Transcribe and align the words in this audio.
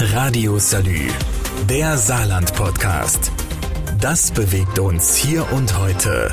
Radio 0.00 0.60
Salü, 0.60 1.08
der 1.68 1.98
Saarland-Podcast. 1.98 3.32
Das 4.00 4.30
bewegt 4.30 4.78
uns 4.78 5.16
hier 5.16 5.44
und 5.52 5.76
heute. 5.76 6.30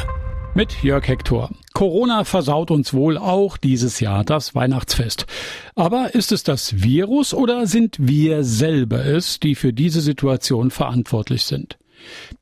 Mit 0.54 0.84
Jörg 0.84 1.08
Hector. 1.08 1.50
Corona 1.74 2.26
versaut 2.26 2.70
uns 2.70 2.94
wohl 2.94 3.18
auch 3.18 3.58
dieses 3.58 4.00
Jahr 4.00 4.24
das 4.24 4.54
Weihnachtsfest. 4.54 5.26
Aber 5.74 6.14
ist 6.14 6.32
es 6.32 6.44
das 6.44 6.84
Virus 6.84 7.34
oder 7.34 7.66
sind 7.66 7.98
wir 8.00 8.44
selber 8.44 9.04
es, 9.04 9.40
die 9.40 9.56
für 9.56 9.74
diese 9.74 10.02
Situation 10.02 10.70
verantwortlich 10.70 11.46
sind? 11.46 11.80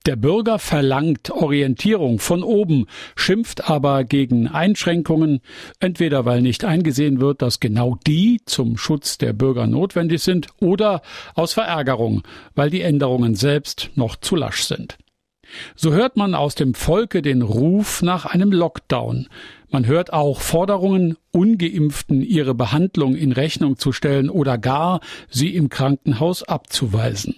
Der 0.06 0.16
Bürger 0.16 0.60
verlangt 0.60 1.30
Orientierung 1.32 2.20
von 2.20 2.44
oben, 2.44 2.88
schimpft 3.16 3.70
aber 3.70 4.04
gegen 4.04 4.48
Einschränkungen, 4.48 5.42
entweder 5.80 6.26
weil 6.26 6.42
nicht 6.42 6.66
eingesehen 6.66 7.20
wird, 7.22 7.42
dass 7.42 7.60
genau 7.60 7.98
die 8.06 8.42
zum 8.46 8.78
Schutz 8.78 9.18
der 9.18 9.34
Bürger 9.34 9.68
notwendig 9.68 10.22
sind, 10.22 10.48
oder 10.60 11.02
aus 11.36 11.54
Verärgerung, 11.54 12.24
weil 12.56 12.70
die 12.70 12.82
Änderungen 12.82 13.36
selbst 13.36 13.92
noch 13.96 14.16
zu 14.16 14.36
lasch 14.36 14.64
sind. 14.64 14.98
So 15.76 15.92
hört 15.92 16.18
man 16.18 16.36
aus 16.36 16.56
dem 16.56 16.74
Volke 16.74 17.22
den 17.22 17.42
Ruf 17.42 18.02
nach 18.02 18.26
einem 18.26 18.52
Lockdown. 18.52 19.28
Man 19.70 19.86
hört 19.86 20.14
auch 20.14 20.42
Forderungen, 20.42 21.18
ungeimpften 21.32 22.22
ihre 22.22 22.54
Behandlung 22.54 23.16
in 23.16 23.32
Rechnung 23.32 23.78
zu 23.78 23.92
stellen 23.92 24.30
oder 24.30 24.58
gar 24.58 25.00
sie 25.30 25.56
im 25.56 25.70
Krankenhaus 25.70 26.44
abzuweisen. 26.44 27.36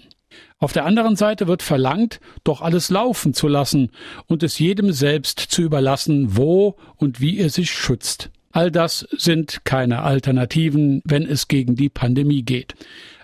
Auf 0.58 0.72
der 0.72 0.86
anderen 0.86 1.16
Seite 1.18 1.48
wird 1.48 1.62
verlangt, 1.62 2.20
doch 2.44 2.62
alles 2.62 2.90
laufen 2.90 3.34
zu 3.34 3.48
lassen 3.48 3.92
und 4.28 4.42
es 4.42 4.58
jedem 4.58 4.94
selbst 4.94 5.40
zu 5.40 5.62
überlassen, 5.62 6.38
wo 6.38 6.78
und 6.96 7.20
wie 7.20 7.40
er 7.40 7.50
sich 7.50 7.72
schützt. 7.72 8.32
All 8.52 8.72
das 8.72 9.06
sind 9.12 9.66
keine 9.66 10.04
Alternativen, 10.04 11.02
wenn 11.04 11.24
es 11.24 11.50
gegen 11.50 11.76
die 11.76 11.90
Pandemie 11.90 12.44
geht. 12.44 12.74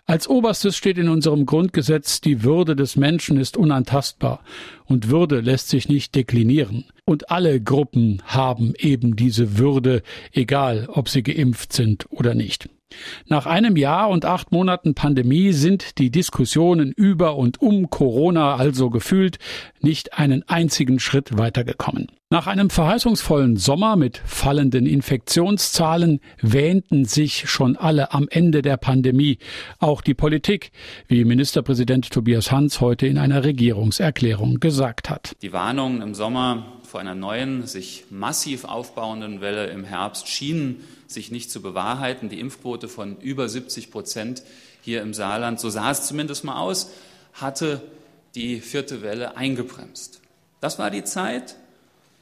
Als 0.06 0.28
oberstes 0.28 0.76
steht 0.76 0.98
in 0.98 1.08
unserem 1.08 1.46
Grundgesetz, 1.46 2.20
die 2.20 2.44
Würde 2.44 2.76
des 2.76 2.98
Menschen 2.98 3.38
ist 3.38 3.56
unantastbar 3.56 4.44
und 4.84 5.10
Würde 5.10 5.40
lässt 5.40 5.70
sich 5.70 5.88
nicht 5.88 6.16
deklinieren. 6.16 6.84
Und 7.06 7.32
alle 7.32 7.62
Gruppen 7.62 8.22
haben 8.26 8.74
eben 8.78 9.16
diese 9.16 9.58
Würde, 9.58 10.04
egal 10.34 10.90
ob 10.92 11.08
sie 11.08 11.24
geimpft 11.24 11.72
sind 11.72 12.08
oder 12.10 12.36
nicht. 12.36 12.68
Nach 13.28 13.46
einem 13.46 13.78
Jahr 13.78 14.10
und 14.10 14.26
acht 14.26 14.52
Monaten 14.52 14.96
Pandemie 14.96 15.52
sind 15.54 15.98
die 15.98 16.12
Diskussionen 16.12 16.92
über 16.92 17.36
und 17.36 17.62
um 17.62 17.90
Corona 17.90 18.56
also 18.56 18.90
gefühlt 18.90 19.40
nicht 19.80 20.18
einen 20.18 20.48
einzigen 20.48 21.00
Schritt 21.00 21.38
weitergekommen. 21.38 22.08
Nach 22.34 22.48
einem 22.48 22.70
verheißungsvollen 22.70 23.58
Sommer 23.58 23.98
mit 23.98 24.22
fallenden 24.26 24.86
Infektionszahlen 24.86 26.22
wähnten 26.42 27.04
sich 27.04 27.50
schon 27.50 27.76
alle 27.76 28.14
am 28.14 28.30
Ende 28.30 28.62
der 28.62 28.78
Pandemie, 28.78 29.38
auch 29.80 30.00
die 30.00 30.14
Politik, 30.14 30.72
wie 31.10 31.26
Ministerpräsident 31.26 32.10
Tobias 32.10 32.50
Hans 32.50 32.80
heute 32.80 33.06
in 33.06 33.18
einer 33.18 33.44
Regierungserklärung 33.44 34.62
gesagt 34.62 35.10
hat. 35.10 35.36
Die 35.42 35.52
Warnungen 35.52 36.02
im 36.02 36.16
Sommer 36.16 36.68
vor 36.84 37.02
einer 37.02 37.16
neuen, 37.16 37.68
sich 37.68 38.06
massiv 38.10 38.64
aufbauenden 38.64 39.42
Welle 39.42 39.66
im 39.66 39.84
Herbst 39.84 40.30
schienen 40.30 40.86
sich 41.08 41.32
nicht 41.32 41.52
zu 41.52 41.62
bewahrheiten. 41.62 42.30
Die 42.30 42.40
Impfquote 42.40 42.88
von 42.88 43.18
über 43.20 43.50
70 43.50 43.92
Prozent 43.92 44.42
hier 44.82 45.02
im 45.02 45.14
Saarland, 45.14 45.60
so 45.60 45.70
sah 45.70 45.92
es 45.92 46.08
zumindest 46.08 46.46
mal 46.46 46.62
aus, 46.62 46.92
hatte 47.34 47.82
die 48.36 48.62
vierte 48.62 49.02
Welle 49.02 49.36
eingebremst. 49.36 50.22
Das 50.62 50.80
war 50.80 50.92
die 50.92 51.04
Zeit, 51.04 51.58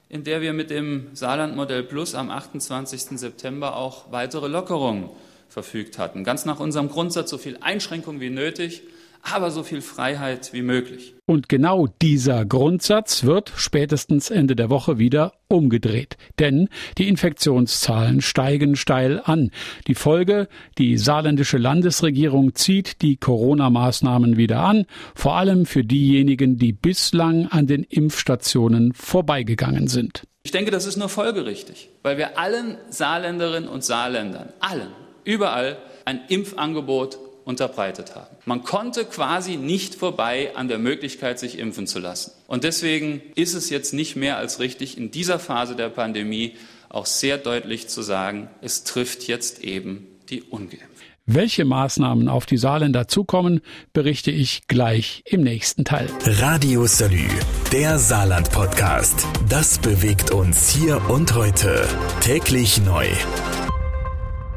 in 0.10 0.24
der 0.24 0.42
wir 0.42 0.54
mit 0.54 0.72
dem 0.72 1.10
Saarlandmodell 1.14 1.84
Plus 1.84 2.16
am 2.16 2.32
28. 2.32 3.20
September 3.20 3.76
auch 3.76 4.12
weitere 4.12 4.48
Lockerungen 4.48 5.10
verfügt 5.48 6.00
hatten. 6.00 6.24
Ganz 6.24 6.46
nach 6.46 6.60
unserem 6.60 6.90
Grundsatz 6.90 7.30
so 7.30 7.38
viel 7.38 7.58
Einschränkung 7.62 8.20
wie 8.20 8.32
nötig, 8.32 8.82
aber 9.22 9.52
so 9.52 9.64
viel 9.64 9.82
Freiheit 9.82 10.54
wie 10.54 10.62
möglich. 10.62 11.14
Und 11.26 11.48
genau 11.48 11.88
dieser 12.02 12.46
Grundsatz 12.46 13.24
wird 13.24 13.52
spätestens 13.56 14.32
Ende 14.32 14.56
der 14.56 14.70
Woche 14.70 14.98
wieder 14.98 15.34
umgedreht. 15.48 16.18
Denn 16.40 16.70
die 16.98 17.08
Infektionszahlen 17.08 18.22
steigen 18.22 18.76
steil 18.76 19.22
an. 19.24 19.52
Die 19.88 19.96
Folge, 19.96 20.48
die 20.78 20.98
saarländische 20.98 21.58
Landesregierung 21.58 22.56
zieht 22.56 23.02
die 23.02 23.18
Corona-Maßnahmen 23.18 24.38
wieder 24.38 24.62
an, 24.62 24.86
vor 25.14 25.36
allem 25.36 25.66
für 25.66 25.84
diejenigen, 25.84 26.58
die 26.58 26.74
bislang 26.74 27.48
an 27.48 27.68
den 27.68 27.84
Impfstationen 27.84 28.94
vorbeigegangen 28.94 29.88
sind. 29.88 30.24
Ich 30.42 30.52
denke, 30.52 30.72
das 30.72 30.88
ist 30.88 30.98
nur 30.98 31.10
folgerichtig, 31.10 31.90
weil 32.02 32.18
wir 32.18 32.40
allen 32.40 32.78
Saarländerinnen 32.90 33.70
und 33.70 33.84
Saarländern, 33.84 34.50
allen, 34.60 34.90
überall 35.26 35.78
ein 36.06 36.22
Impfangebot 36.28 37.20
unterbreitet 37.50 38.16
haben. 38.16 38.34
Man 38.46 38.64
konnte 38.64 39.04
quasi 39.06 39.58
nicht 39.58 39.96
vorbei 39.96 40.56
an 40.56 40.68
der 40.68 40.78
Möglichkeit, 40.78 41.40
sich 41.40 41.58
impfen 41.58 41.88
zu 41.88 42.00
lassen. 42.00 42.32
Und 42.48 42.64
deswegen 42.64 43.22
ist 43.36 43.56
es 43.56 43.72
jetzt 43.72 43.92
nicht 43.92 44.16
mehr 44.16 44.38
als 44.38 44.60
richtig, 44.60 44.98
in 44.98 45.10
dieser 45.10 45.40
Phase 45.40 45.76
der 45.76 45.90
Pandemie 45.90 46.56
auch 46.90 47.08
sehr 47.08 47.40
deutlich 47.40 47.90
zu 47.90 48.04
sagen, 48.04 48.50
es 48.62 48.84
trifft 48.84 49.28
jetzt 49.28 49.64
eben 49.64 50.08
die 50.30 50.44
Ungeimpften. 50.44 50.88
Welche 51.26 51.66
Maßnahmen 51.66 52.28
auf 52.28 52.48
die 52.48 52.58
Saarländer 52.58 53.08
zukommen, 53.08 53.62
berichte 53.94 54.32
ich 54.32 54.68
gleich 54.68 55.24
im 55.26 55.42
nächsten 55.42 55.86
Teil. 55.86 56.08
Radio 56.26 56.88
Salü, 56.88 57.28
der 57.72 58.00
Saarland-Podcast. 58.00 59.28
Das 59.48 59.78
bewegt 59.78 60.32
uns 60.32 60.70
hier 60.70 61.02
und 61.10 61.36
heute. 61.36 61.88
Täglich 62.22 62.82
neu. 62.84 63.08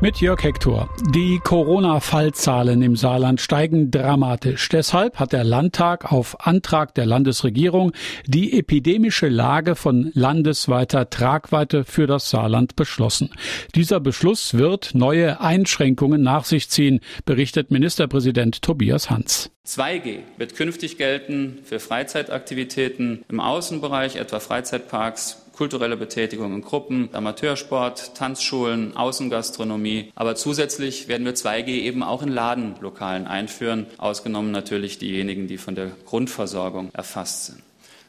Mit 0.02 0.20
Jörg 0.20 0.42
Hector. 0.42 0.90
Die 1.14 1.38
Corona-Fallzahlen 1.38 2.82
im 2.82 2.96
Saarland 2.96 3.40
steigen 3.40 3.92
dramatisch. 3.92 4.68
Deshalb 4.68 5.20
hat 5.20 5.32
der 5.32 5.44
Landtag 5.44 6.10
auf 6.10 6.44
Antrag 6.44 6.92
der 6.96 7.06
Landesregierung 7.06 7.92
die 8.26 8.58
epidemische 8.58 9.28
Lage 9.28 9.76
von 9.76 10.10
landesweiter 10.12 11.08
Tragweite 11.08 11.84
für 11.84 12.08
das 12.08 12.30
Saarland 12.30 12.74
beschlossen. 12.74 13.30
Dieser 13.76 14.00
Beschluss 14.00 14.54
wird 14.54 14.92
neue 14.96 15.40
Einschränkungen 15.40 16.20
nach 16.20 16.46
sich 16.46 16.68
ziehen, 16.68 16.98
berichtet 17.24 17.70
Ministerpräsident 17.70 18.60
Tobias 18.60 19.08
Hans. 19.08 19.52
2G 19.64 20.18
wird 20.36 20.56
künftig 20.56 20.98
gelten 20.98 21.60
für 21.62 21.78
Freizeitaktivitäten 21.78 23.24
im 23.28 23.38
Außenbereich, 23.38 24.16
etwa 24.16 24.40
Freizeitparks, 24.40 25.41
kulturelle 25.52 25.96
Betätigung 25.96 26.54
in 26.54 26.62
Gruppen, 26.62 27.08
Amateursport, 27.12 28.14
Tanzschulen, 28.14 28.96
Außengastronomie. 28.96 30.10
Aber 30.14 30.34
zusätzlich 30.34 31.08
werden 31.08 31.26
wir 31.26 31.34
2G 31.34 31.68
eben 31.68 32.02
auch 32.02 32.22
in 32.22 32.28
Ladenlokalen 32.28 33.26
einführen, 33.26 33.86
ausgenommen 33.98 34.50
natürlich 34.50 34.98
diejenigen, 34.98 35.46
die 35.46 35.58
von 35.58 35.74
der 35.74 35.92
Grundversorgung 36.06 36.90
erfasst 36.92 37.46
sind. 37.46 37.62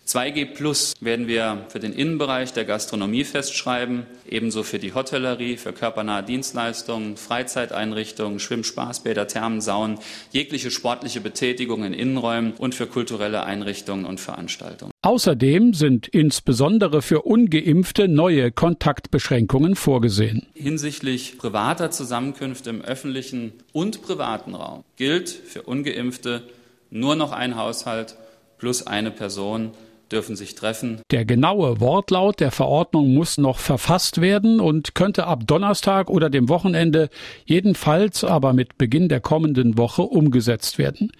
2G 0.05 0.53
Plus 0.53 0.93
werden 0.99 1.27
wir 1.27 1.65
für 1.69 1.79
den 1.79 1.93
Innenbereich 1.93 2.51
der 2.51 2.65
Gastronomie 2.65 3.23
festschreiben, 3.23 4.05
ebenso 4.29 4.63
für 4.63 4.77
die 4.77 4.93
Hotellerie, 4.93 5.55
für 5.55 5.71
körpernahe 5.71 6.23
Dienstleistungen, 6.23 7.15
Freizeiteinrichtungen, 7.15 8.39
Schwimm-Spaßbäder, 8.39 9.27
Thermen, 9.27 9.61
Saunen, 9.61 9.99
jegliche 10.31 10.71
sportliche 10.71 11.21
Betätigung 11.21 11.85
in 11.85 11.93
Innenräumen 11.93 12.51
und 12.57 12.75
für 12.75 12.85
kulturelle 12.85 13.43
Einrichtungen 13.45 14.03
und 14.03 14.19
Veranstaltungen. 14.19 14.91
Außerdem 15.03 15.73
sind 15.73 16.09
insbesondere 16.09 17.01
für 17.01 17.21
ungeimpfte 17.21 18.09
neue 18.09 18.51
Kontaktbeschränkungen 18.51 19.75
vorgesehen. 19.75 20.47
Hinsichtlich 20.53 21.37
privater 21.37 21.91
Zusammenkünfte 21.91 22.69
im 22.69 22.81
öffentlichen 22.81 23.53
und 23.71 24.01
privaten 24.01 24.53
Raum 24.53 24.83
gilt 24.97 25.29
für 25.29 25.61
ungeimpfte 25.61 26.43
nur 26.89 27.15
noch 27.15 27.31
ein 27.31 27.55
Haushalt 27.55 28.15
plus 28.57 28.85
eine 28.87 29.11
Person 29.11 29.71
dürfen 30.13 30.35
sich 30.35 30.56
treffen. 30.56 31.01
Der 31.12 31.25
genaue 31.25 31.79
Wortlaut 31.81 32.40
der 32.40 32.51
Verordnung 32.51 33.13
muss 33.13 33.38
noch 33.38 33.59
verfasst 33.59 34.22
werden 34.22 34.59
und 34.59 34.96
könnte 34.96 35.28
ab 35.28 35.46
Donnerstag 35.46 36.09
oder 36.09 36.29
dem 36.29 36.47
Wochenende, 36.47 37.09
jedenfalls 37.46 38.24
aber 38.24 38.53
mit 38.53 38.78
Beginn 38.78 39.09
der 39.09 39.19
kommenden 39.19 39.78
Woche 39.78 40.03
umgesetzt 40.03 40.78
werden. 40.78 41.12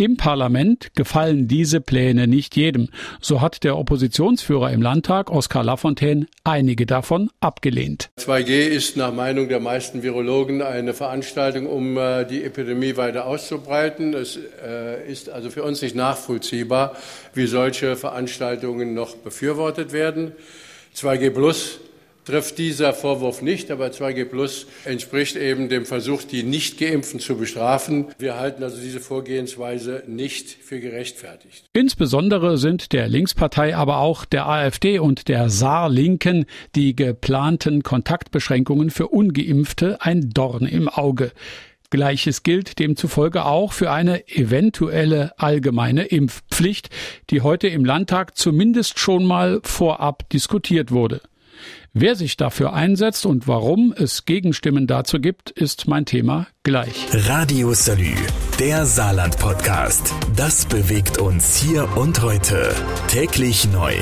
Im 0.00 0.16
Parlament 0.16 0.94
gefallen 0.94 1.46
diese 1.46 1.82
Pläne 1.82 2.26
nicht 2.26 2.56
jedem. 2.56 2.88
So 3.20 3.42
hat 3.42 3.64
der 3.64 3.76
Oppositionsführer 3.76 4.72
im 4.72 4.80
Landtag, 4.80 5.30
Oskar 5.30 5.62
Lafontaine, 5.62 6.26
einige 6.42 6.86
davon 6.86 7.28
abgelehnt. 7.40 8.08
2G 8.18 8.68
ist 8.68 8.96
nach 8.96 9.12
Meinung 9.12 9.50
der 9.50 9.60
meisten 9.60 10.02
Virologen 10.02 10.62
eine 10.62 10.94
Veranstaltung, 10.94 11.66
um 11.66 11.98
äh, 11.98 12.24
die 12.24 12.44
Epidemie 12.44 12.96
weiter 12.96 13.26
auszubreiten. 13.26 14.14
Es 14.14 14.38
äh, 14.66 15.06
ist 15.06 15.28
also 15.28 15.50
für 15.50 15.64
uns 15.64 15.82
nicht 15.82 15.94
nachvollziehbar, 15.94 16.96
wie 17.34 17.44
solche 17.44 17.94
Veranstaltungen 17.94 18.94
noch 18.94 19.16
befürwortet 19.16 19.92
werden. 19.92 20.32
2G 20.96 21.28
Plus 21.28 21.78
trifft 22.30 22.58
dieser 22.58 22.92
Vorwurf 22.92 23.42
nicht, 23.42 23.72
aber 23.72 23.86
2G 23.86 24.24
Plus 24.24 24.66
entspricht 24.84 25.34
eben 25.34 25.68
dem 25.68 25.84
Versuch, 25.84 26.22
die 26.22 26.44
Nicht-Geimpften 26.44 27.18
zu 27.18 27.36
bestrafen. 27.36 28.06
Wir 28.18 28.38
halten 28.38 28.62
also 28.62 28.80
diese 28.80 29.00
Vorgehensweise 29.00 30.04
nicht 30.06 30.48
für 30.48 30.78
gerechtfertigt. 30.78 31.64
Insbesondere 31.72 32.56
sind 32.56 32.92
der 32.92 33.08
Linkspartei, 33.08 33.74
aber 33.74 33.98
auch 33.98 34.24
der 34.24 34.48
AfD 34.48 35.00
und 35.00 35.26
der 35.26 35.50
Saar-Linken 35.50 36.46
die 36.76 36.94
geplanten 36.94 37.82
Kontaktbeschränkungen 37.82 38.90
für 38.90 39.08
Ungeimpfte 39.08 39.98
ein 40.00 40.30
Dorn 40.30 40.66
im 40.66 40.88
Auge. 40.88 41.32
Gleiches 41.90 42.44
gilt 42.44 42.78
demzufolge 42.78 43.44
auch 43.44 43.72
für 43.72 43.90
eine 43.90 44.28
eventuelle 44.28 45.32
allgemeine 45.36 46.04
Impfpflicht, 46.04 46.90
die 47.30 47.40
heute 47.40 47.66
im 47.66 47.84
Landtag 47.84 48.36
zumindest 48.36 49.00
schon 49.00 49.24
mal 49.24 49.60
vorab 49.64 50.28
diskutiert 50.30 50.92
wurde. 50.92 51.20
Wer 51.92 52.14
sich 52.16 52.36
dafür 52.36 52.72
einsetzt 52.72 53.26
und 53.26 53.48
warum 53.48 53.92
es 53.96 54.24
Gegenstimmen 54.24 54.86
dazu 54.86 55.18
gibt, 55.18 55.50
ist 55.50 55.88
mein 55.88 56.06
Thema 56.06 56.46
gleich. 56.62 57.06
Radio 57.12 57.72
Salü, 57.74 58.14
der 58.58 58.86
Saarland 58.86 59.38
Podcast. 59.38 60.14
Das 60.36 60.66
bewegt 60.66 61.18
uns 61.18 61.56
hier 61.56 61.88
und 61.96 62.22
heute. 62.22 62.74
Täglich 63.08 63.68
neu. 63.72 63.94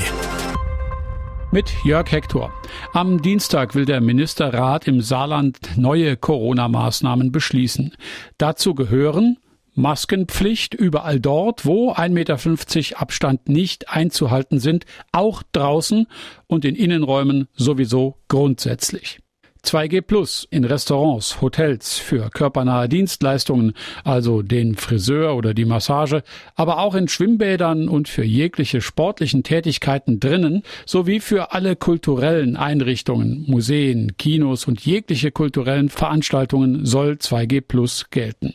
Mit 1.51 1.73
Jörg 1.83 2.11
Hector. 2.11 2.53
Am 2.93 3.23
Dienstag 3.23 3.73
will 3.73 3.85
der 3.85 4.01
Ministerrat 4.01 4.87
im 4.87 5.01
Saarland 5.01 5.57
neue 5.77 6.15
Corona-Maßnahmen 6.15 7.31
beschließen. 7.31 7.95
Dazu 8.37 8.75
gehören 8.75 9.37
Maskenpflicht 9.73 10.73
überall 10.73 11.19
dort, 11.19 11.65
wo 11.65 11.91
1,50 11.93 12.09
Meter 12.09 13.01
Abstand 13.01 13.49
nicht 13.49 13.89
einzuhalten 13.89 14.59
sind, 14.59 14.85
auch 15.11 15.43
draußen 15.51 16.07
und 16.47 16.65
in 16.65 16.75
Innenräumen 16.75 17.47
sowieso 17.53 18.17
grundsätzlich. 18.27 19.19
2G 19.63 20.01
Plus 20.01 20.47
in 20.49 20.63
Restaurants, 20.63 21.41
Hotels 21.41 21.97
für 21.97 22.29
körpernahe 22.29 22.89
Dienstleistungen, 22.89 23.73
also 24.03 24.41
den 24.41 24.75
Friseur 24.75 25.35
oder 25.35 25.53
die 25.53 25.65
Massage, 25.65 26.23
aber 26.55 26.79
auch 26.79 26.95
in 26.95 27.07
Schwimmbädern 27.07 27.89
und 27.89 28.07
für 28.07 28.23
jegliche 28.23 28.81
sportlichen 28.81 29.43
Tätigkeiten 29.43 30.19
drinnen, 30.19 30.63
sowie 30.85 31.19
für 31.19 31.51
alle 31.51 31.75
kulturellen 31.75 32.55
Einrichtungen, 32.55 33.45
Museen, 33.47 34.17
Kinos 34.17 34.67
und 34.67 34.85
jegliche 34.85 35.31
kulturellen 35.31 35.89
Veranstaltungen 35.89 36.85
soll 36.85 37.13
2G 37.13 37.61
Plus 37.61 38.09
gelten. 38.09 38.53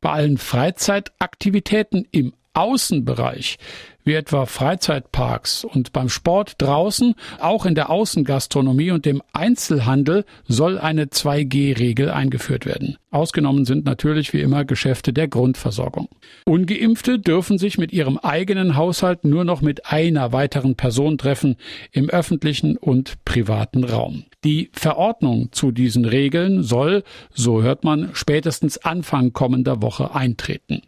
Bei 0.00 0.10
allen 0.10 0.38
Freizeitaktivitäten 0.38 2.06
im 2.10 2.32
Außenbereich 2.54 3.56
wie 4.04 4.14
etwa 4.14 4.46
Freizeitparks 4.46 5.64
und 5.64 5.92
beim 5.92 6.08
Sport 6.08 6.54
draußen, 6.58 7.14
auch 7.40 7.66
in 7.66 7.74
der 7.74 7.90
Außengastronomie 7.90 8.90
und 8.90 9.06
dem 9.06 9.22
Einzelhandel 9.32 10.24
soll 10.46 10.78
eine 10.78 11.06
2G-Regel 11.06 12.10
eingeführt 12.10 12.66
werden. 12.66 12.96
Ausgenommen 13.10 13.64
sind 13.64 13.84
natürlich 13.84 14.32
wie 14.32 14.40
immer 14.40 14.64
Geschäfte 14.64 15.12
der 15.12 15.28
Grundversorgung. 15.28 16.08
Ungeimpfte 16.46 17.18
dürfen 17.18 17.58
sich 17.58 17.78
mit 17.78 17.92
ihrem 17.92 18.18
eigenen 18.18 18.76
Haushalt 18.76 19.24
nur 19.24 19.44
noch 19.44 19.60
mit 19.60 19.86
einer 19.86 20.32
weiteren 20.32 20.76
Person 20.76 21.18
treffen 21.18 21.56
im 21.92 22.08
öffentlichen 22.08 22.76
und 22.76 23.24
privaten 23.24 23.84
Raum. 23.84 24.24
Die 24.44 24.70
Verordnung 24.72 25.50
zu 25.52 25.70
diesen 25.70 26.04
Regeln 26.04 26.64
soll, 26.64 27.04
so 27.32 27.62
hört 27.62 27.84
man, 27.84 28.10
spätestens 28.14 28.78
Anfang 28.78 29.32
kommender 29.32 29.82
Woche 29.82 30.14
eintreten. 30.14 30.82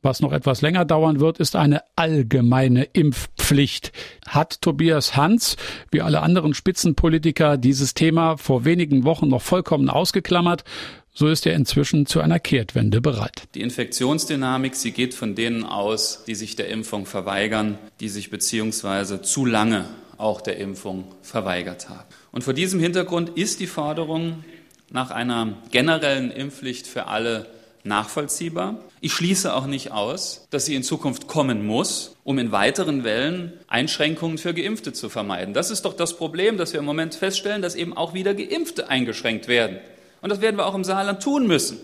Was 0.00 0.20
noch 0.20 0.32
etwas 0.32 0.62
länger 0.62 0.84
dauern 0.84 1.20
wird, 1.20 1.38
ist 1.38 1.56
eine 1.56 1.82
allgemeine 1.96 2.84
Impfpflicht. 2.84 3.92
Hat 4.26 4.62
Tobias 4.62 5.16
Hans, 5.16 5.56
wie 5.90 6.00
alle 6.00 6.22
anderen 6.22 6.54
Spitzenpolitiker, 6.54 7.58
dieses 7.58 7.92
Thema 7.92 8.36
vor 8.36 8.64
wenigen 8.64 9.04
Wochen 9.04 9.28
noch 9.28 9.42
vollkommen 9.42 9.90
ausgeklammert, 9.90 10.64
so 11.12 11.28
ist 11.28 11.46
er 11.46 11.54
inzwischen 11.54 12.06
zu 12.06 12.20
einer 12.20 12.38
Kehrtwende 12.38 13.00
bereit. 13.00 13.48
Die 13.54 13.62
Infektionsdynamik, 13.62 14.74
sie 14.74 14.92
geht 14.92 15.12
von 15.12 15.34
denen 15.34 15.64
aus, 15.64 16.24
die 16.26 16.34
sich 16.34 16.56
der 16.56 16.68
Impfung 16.68 17.04
verweigern, 17.04 17.78
die 18.00 18.08
sich 18.08 18.30
beziehungsweise 18.30 19.22
zu 19.22 19.44
lange 19.44 19.86
auch 20.18 20.40
der 20.40 20.56
Impfung 20.58 21.04
verweigert 21.22 21.88
haben. 21.88 22.04
Und 22.32 22.44
vor 22.44 22.54
diesem 22.54 22.80
Hintergrund 22.80 23.30
ist 23.30 23.60
die 23.60 23.66
Forderung 23.66 24.44
nach 24.90 25.10
einer 25.10 25.54
generellen 25.70 26.30
Impfpflicht 26.30 26.86
für 26.86 27.06
alle 27.06 27.46
nachvollziehbar. 27.84 28.80
Ich 29.00 29.12
schließe 29.12 29.54
auch 29.54 29.66
nicht 29.66 29.92
aus, 29.92 30.46
dass 30.50 30.66
sie 30.66 30.74
in 30.74 30.82
Zukunft 30.82 31.28
kommen 31.28 31.64
muss, 31.64 32.16
um 32.24 32.38
in 32.38 32.52
weiteren 32.52 33.04
Wellen 33.04 33.52
Einschränkungen 33.68 34.38
für 34.38 34.54
Geimpfte 34.54 34.92
zu 34.92 35.08
vermeiden. 35.08 35.54
Das 35.54 35.70
ist 35.70 35.84
doch 35.84 35.94
das 35.94 36.16
Problem, 36.16 36.56
dass 36.56 36.72
wir 36.72 36.80
im 36.80 36.86
Moment 36.86 37.14
feststellen, 37.14 37.62
dass 37.62 37.74
eben 37.74 37.96
auch 37.96 38.14
wieder 38.14 38.34
Geimpfte 38.34 38.88
eingeschränkt 38.88 39.48
werden. 39.48 39.78
Und 40.20 40.30
das 40.30 40.40
werden 40.40 40.56
wir 40.56 40.66
auch 40.66 40.74
im 40.74 40.84
Saarland 40.84 41.22
tun 41.22 41.46
müssen 41.46 41.78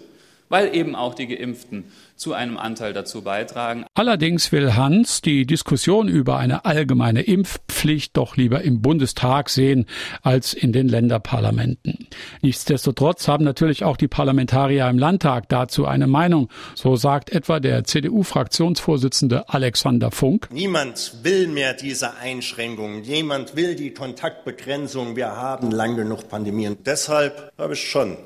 weil 0.52 0.76
eben 0.76 0.94
auch 0.94 1.14
die 1.14 1.28
Geimpften 1.28 1.84
zu 2.14 2.34
einem 2.34 2.58
Anteil 2.58 2.92
dazu 2.92 3.22
beitragen. 3.22 3.86
Allerdings 3.94 4.52
will 4.52 4.76
Hans 4.76 5.22
die 5.22 5.46
Diskussion 5.46 6.08
über 6.08 6.36
eine 6.36 6.66
allgemeine 6.66 7.22
Impfpflicht 7.22 8.14
doch 8.18 8.36
lieber 8.36 8.60
im 8.60 8.82
Bundestag 8.82 9.48
sehen 9.48 9.86
als 10.20 10.52
in 10.52 10.74
den 10.74 10.88
Länderparlamenten. 10.88 12.06
Nichtsdestotrotz 12.42 13.28
haben 13.28 13.44
natürlich 13.44 13.82
auch 13.82 13.96
die 13.96 14.08
Parlamentarier 14.08 14.88
im 14.90 14.98
Landtag 14.98 15.48
dazu 15.48 15.86
eine 15.86 16.06
Meinung. 16.06 16.50
So 16.74 16.96
sagt 16.96 17.30
etwa 17.30 17.58
der 17.58 17.84
CDU-Fraktionsvorsitzende 17.84 19.48
Alexander 19.48 20.10
Funk. 20.10 20.48
Niemand 20.52 21.14
will 21.22 21.48
mehr 21.48 21.72
diese 21.72 22.18
Einschränkungen. 22.18 23.00
Niemand 23.00 23.56
will 23.56 23.74
die 23.74 23.94
Kontaktbegrenzung. 23.94 25.16
Wir 25.16 25.34
haben 25.34 25.70
lang 25.70 25.96
genug 25.96 26.28
Pandemien. 26.28 26.76
Deshalb 26.84 27.52
habe 27.56 27.72
ich 27.72 27.88
schon 27.88 28.18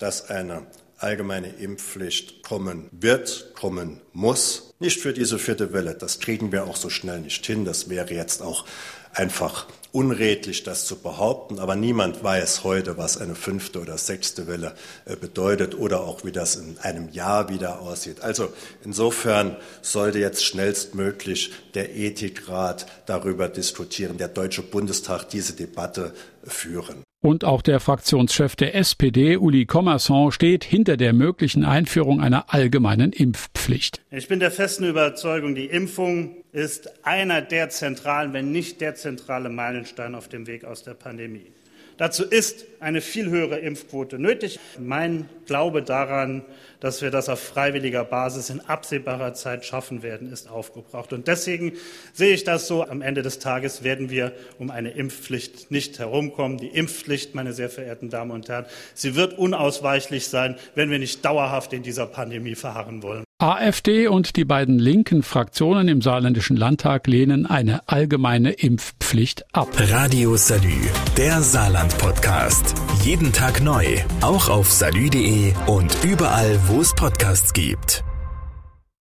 dass 0.00 0.30
eine 0.30 0.62
allgemeine 1.02 1.48
Impfpflicht 1.48 2.42
kommen 2.42 2.88
wird, 2.92 3.52
kommen 3.54 4.00
muss. 4.12 4.74
Nicht 4.78 5.00
für 5.00 5.12
diese 5.12 5.38
vierte 5.38 5.72
Welle. 5.72 5.94
Das 5.94 6.20
kriegen 6.20 6.52
wir 6.52 6.64
auch 6.64 6.76
so 6.76 6.90
schnell 6.90 7.20
nicht 7.20 7.44
hin. 7.44 7.64
Das 7.64 7.88
wäre 7.88 8.14
jetzt 8.14 8.42
auch 8.42 8.64
einfach 9.12 9.66
unredlich, 9.92 10.62
das 10.62 10.86
zu 10.86 10.96
behaupten. 10.96 11.58
Aber 11.58 11.74
niemand 11.74 12.22
weiß 12.22 12.64
heute, 12.64 12.96
was 12.96 13.18
eine 13.18 13.34
fünfte 13.34 13.80
oder 13.80 13.98
sechste 13.98 14.46
Welle 14.46 14.74
äh, 15.04 15.16
bedeutet 15.16 15.74
oder 15.74 16.00
auch 16.00 16.24
wie 16.24 16.32
das 16.32 16.56
in 16.56 16.78
einem 16.78 17.10
Jahr 17.10 17.48
wieder 17.48 17.80
aussieht. 17.80 18.20
Also 18.20 18.52
insofern 18.84 19.56
sollte 19.82 20.18
jetzt 20.18 20.44
schnellstmöglich 20.44 21.52
der 21.74 21.96
Ethikrat 21.96 22.86
darüber 23.06 23.48
diskutieren, 23.48 24.18
der 24.18 24.28
Deutsche 24.28 24.62
Bundestag 24.62 25.28
diese 25.28 25.54
Debatte 25.54 26.14
führen. 26.44 27.02
Und 27.22 27.44
auch 27.44 27.60
der 27.60 27.80
Fraktionschef 27.80 28.56
der 28.56 28.74
SPD, 28.74 29.36
Uli 29.36 29.66
Commerson, 29.66 30.32
steht 30.32 30.64
hinter 30.64 30.96
der 30.96 31.12
möglichen 31.12 31.66
Einführung 31.66 32.22
einer 32.22 32.54
allgemeinen 32.54 33.12
Impfpflicht. 33.12 34.00
Ich 34.10 34.26
bin 34.26 34.40
der 34.40 34.50
festen 34.50 34.84
Überzeugung, 34.84 35.54
die 35.54 35.66
Impfung 35.66 36.36
ist 36.52 37.04
einer 37.04 37.42
der 37.42 37.68
zentralen, 37.68 38.32
wenn 38.32 38.52
nicht 38.52 38.80
der 38.80 38.94
zentrale 38.94 39.50
Meilenstein 39.50 40.14
auf 40.14 40.28
dem 40.28 40.46
Weg 40.46 40.64
aus 40.64 40.82
der 40.82 40.94
Pandemie. 40.94 41.52
Dazu 42.00 42.24
ist 42.24 42.64
eine 42.80 43.02
viel 43.02 43.28
höhere 43.28 43.58
Impfquote 43.58 44.18
nötig. 44.18 44.58
Mein 44.78 45.28
Glaube 45.44 45.82
daran, 45.82 46.42
dass 46.80 47.02
wir 47.02 47.10
das 47.10 47.28
auf 47.28 47.40
freiwilliger 47.40 48.06
Basis 48.06 48.48
in 48.48 48.60
absehbarer 48.60 49.34
Zeit 49.34 49.66
schaffen 49.66 50.02
werden, 50.02 50.32
ist 50.32 50.48
aufgebraucht. 50.48 51.12
Und 51.12 51.28
deswegen 51.28 51.74
sehe 52.14 52.32
ich 52.32 52.42
das 52.42 52.66
so, 52.66 52.88
am 52.88 53.02
Ende 53.02 53.20
des 53.20 53.38
Tages 53.38 53.84
werden 53.84 54.08
wir 54.08 54.32
um 54.58 54.70
eine 54.70 54.92
Impfpflicht 54.92 55.70
nicht 55.70 55.98
herumkommen. 55.98 56.56
Die 56.56 56.68
Impfpflicht, 56.68 57.34
meine 57.34 57.52
sehr 57.52 57.68
verehrten 57.68 58.08
Damen 58.08 58.30
und 58.30 58.48
Herren, 58.48 58.64
sie 58.94 59.14
wird 59.14 59.36
unausweichlich 59.36 60.26
sein, 60.28 60.56
wenn 60.74 60.88
wir 60.90 60.98
nicht 60.98 61.22
dauerhaft 61.22 61.74
in 61.74 61.82
dieser 61.82 62.06
Pandemie 62.06 62.54
verharren 62.54 63.02
wollen. 63.02 63.24
AfD 63.40 64.06
und 64.06 64.36
die 64.36 64.44
beiden 64.44 64.78
linken 64.78 65.22
Fraktionen 65.22 65.88
im 65.88 66.02
saarländischen 66.02 66.58
Landtag 66.58 67.06
lehnen 67.06 67.46
eine 67.46 67.88
allgemeine 67.88 68.52
Impfpflicht 68.52 69.46
ab. 69.54 69.68
Radio 69.78 70.36
Salü, 70.36 70.76
der 71.16 71.40
Saarland-Podcast. 71.40 72.74
Jeden 73.02 73.32
Tag 73.32 73.62
neu, 73.62 73.86
auch 74.20 74.50
auf 74.50 74.70
salü.de 74.70 75.54
und 75.66 75.96
überall, 76.04 76.58
wo 76.66 76.82
es 76.82 76.94
Podcasts 76.94 77.54
gibt. 77.54 78.04